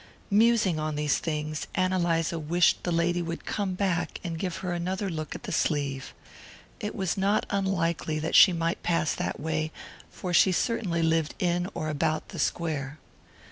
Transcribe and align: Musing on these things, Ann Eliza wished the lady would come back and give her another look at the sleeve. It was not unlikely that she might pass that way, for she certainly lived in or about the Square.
Musing 0.31 0.79
on 0.79 0.95
these 0.95 1.19
things, 1.19 1.67
Ann 1.75 1.93
Eliza 1.93 2.39
wished 2.39 2.81
the 2.81 2.91
lady 2.91 3.21
would 3.21 3.45
come 3.45 3.75
back 3.75 4.19
and 4.23 4.39
give 4.39 4.55
her 4.65 4.73
another 4.73 5.11
look 5.11 5.35
at 5.35 5.43
the 5.43 5.51
sleeve. 5.51 6.15
It 6.79 6.95
was 6.95 7.17
not 7.17 7.45
unlikely 7.51 8.17
that 8.17 8.33
she 8.33 8.51
might 8.51 8.81
pass 8.81 9.13
that 9.13 9.39
way, 9.39 9.71
for 10.09 10.33
she 10.33 10.51
certainly 10.51 11.03
lived 11.03 11.35
in 11.37 11.69
or 11.75 11.87
about 11.87 12.29
the 12.29 12.39
Square. 12.39 12.97